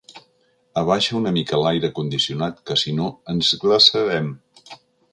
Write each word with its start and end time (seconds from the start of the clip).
Abaixa 0.81 1.17
una 1.19 1.33
mica 1.35 1.59
l'aire 1.65 1.93
condicionat, 2.01 2.65
que 2.71 2.81
si 2.85 2.97
no 3.03 3.13
ens 3.35 3.55
glaçarem. 3.67 4.37